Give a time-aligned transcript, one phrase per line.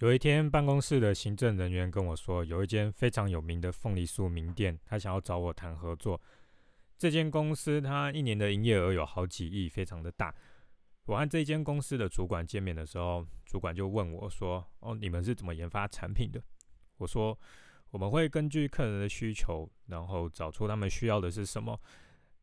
[0.00, 6.20] 有一天，办公室的行政人员跟我说，有一间非常有名的凤梨酥名店，他想要找我谈合作。
[6.98, 10.34] 这间公司它一年的营业额有好几亿，非常的大。
[11.06, 16.42] 我和这间公司的主管见面的时候，主管就问我说：“哦，你们是怎么研发产品的？”
[16.98, 17.38] 我说
[17.88, 21.80] ：“我们会根据客人的需求，然后找出他们需要的是什么，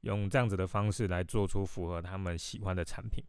[0.00, 3.22] 用这样子的方式来做出符合他们喜欢的产品。”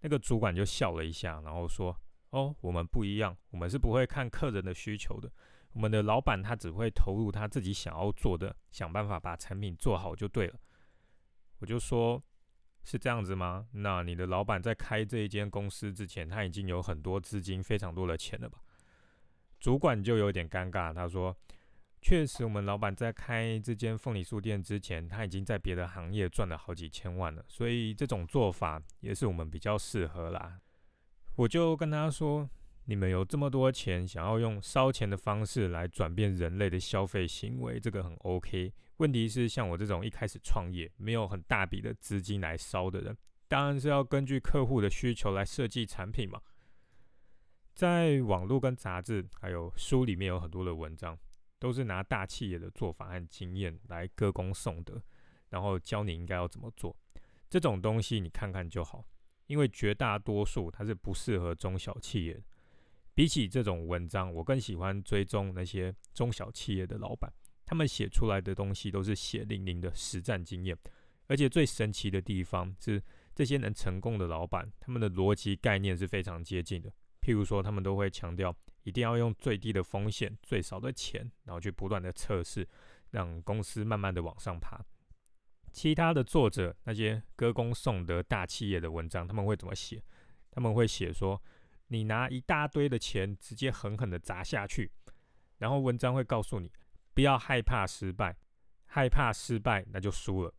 [0.00, 1.94] 那个主管就笑了一下，然后说。
[2.32, 5.30] 哦，我们不一样，我们是不会看客人的需求的。
[5.72, 10.58] 我们的老板他只会投入他自己想要做的，想办法把产品做好就对了。
[11.58, 12.22] 我就说，
[12.84, 13.68] 是这样子吗？
[13.72, 18.58] 那你的老板在开这一间公司之前，他已经有很多资金，非常多的钱了吧？
[19.60, 21.36] 主管就有点尴尬，他说
[22.00, 30.58] ：“确实，我们老板在开这间凤梨酥店之前，他已经在别的行业赚了好几千万了，所以这种做法也是我们比较适合啦。”
[31.36, 32.48] 我就跟他说
[32.84, 38.72] ：“你们有这么多钱，想要用烧钱的方式来转变人类的消费行为，这个很 OK。
[38.98, 43.16] 问题是，像我这种一开始创业，没有很大笔的资金来烧的人，
[43.48, 46.40] 当然是要根据客户的需求来设计产品嘛。
[47.74, 51.18] 在网络跟杂志还有书里面有很多的文章，
[51.58, 55.02] 都是拿大企业的做法和经验来歌功颂德，
[55.48, 56.94] 然后教你应该要怎么做。
[57.48, 59.02] 这种东西你看看就好。”
[59.46, 62.42] 因为绝大多数它是不适合中小企业的。
[63.14, 67.30] 比起这种文章，我更喜欢追踪那些中小企业的老板，
[67.66, 70.76] 他们写出来的东西都是血淋淋的实战经验。
[71.26, 73.02] 而且最神奇的地方是，
[73.34, 76.90] 这些能成功的老板，他们的逻辑概念是非常接近的。
[77.20, 82.66] 譬如说，他们都会强调一定要用最低的风险、最少的钱，然后去不断的测试，
[83.10, 84.84] 让公司慢慢的往上爬。
[85.72, 90.02] 其他的作者那些歌功颂德大企业的文章，他们会怎么写？
[90.50, 91.42] 他们会写说，
[91.88, 94.92] 你拿一大堆的钱直接狠狠的砸下去，
[95.58, 96.70] 然后文章会告诉你，
[97.14, 98.36] 不要害怕失败，
[98.84, 100.54] 害怕失败那就输了。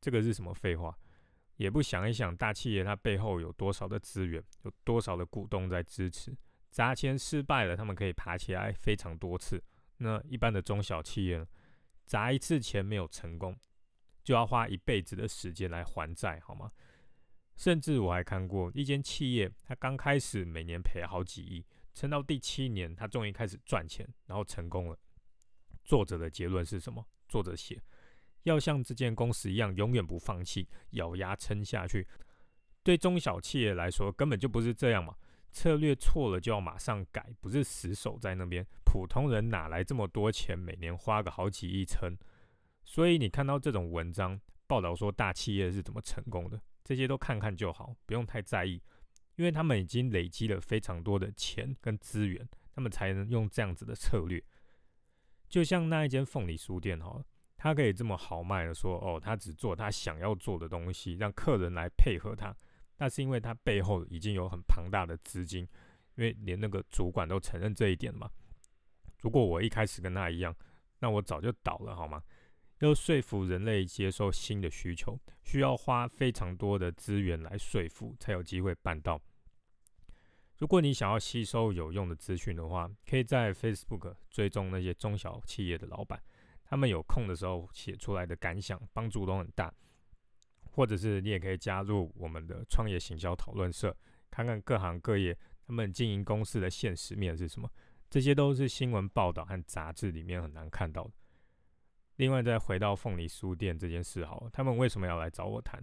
[0.00, 0.98] 这个是什么废话？
[1.56, 6.36] 也不想一想，大企业它背后有多少的资源，有多少的股东在支持，
[6.72, 9.62] 砸钱失败了，他们可以爬起来非常多次。
[9.98, 11.46] 那一般的中小企业，
[12.04, 13.56] 砸一次钱没有成功。
[14.24, 16.68] 就要花一辈子的时间来还债，好吗？
[17.56, 24.98] 甚至我还看过一间企业，它刚开始每年赔好几亿，撑到第七年，它终于开始赚钱，然后成功了。
[25.84, 27.06] 作者的结论是什么？
[27.28, 27.80] 作者写，
[28.42, 32.08] 要像这间公司一样，永远不放弃，咬牙撑下去。
[32.82, 35.14] 对中小企业来说，根本就不是这样嘛。
[35.52, 38.66] 策略错了就要马上改，不是死守在那边。
[38.84, 42.16] 普通人哪来这么多钱，每年花个好几亿撑？
[42.94, 48.80] 所以你看到这种文章报道说大企业是怎么成功的，这些都看看就好，不用太在意，
[49.34, 54.40] 因为他们已经累积了非常多的钱跟资源，他们才能用这样子的策略。
[55.48, 57.20] 就像那一间凤梨书店哈，
[57.56, 62.54] 他可以这么豪迈的说，哦，他只做他想要做的东西，让客人来配合他，
[62.98, 65.66] 那是因为他背后已经有很庞大的资金，
[66.14, 68.30] 因为连那个主管都承认这一点嘛。
[69.20, 70.54] 如果我一开始跟他一样，
[71.00, 72.22] 那我早就倒了，好吗？
[72.80, 79.20] 要说服人类接受新的需求，需要花非常多的资源来说服，才有机会办到。
[80.58, 86.22] 如果你想要吸收有用的资讯的话，可以在 Facebook 追踪那些中小企业的老板，
[86.64, 89.72] 他们有空的时候写出来的感想，帮助都很大。
[90.70, 93.96] 或者是你也可以加入我们的创业行销讨论社，
[94.30, 95.36] 看看各行各业
[95.66, 97.70] 他们经营公司的现实面是什么，
[98.10, 101.12] 这些都是新闻报道和杂志里面很难看到的。
[102.16, 105.82] 另外，再回到凤梨书店这件事，好，他们为什么要来找我谈？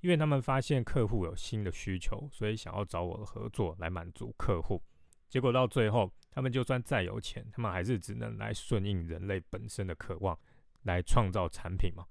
[0.00, 4.82] 因为他们发现客户有新的需求，所以想要找我的合作来满足客户。
[5.28, 10.36] 结果到最后，他们就算再有钱，他们还是只能来顺应人类本身的渴望，
[10.82, 12.04] 来创造产品嘛。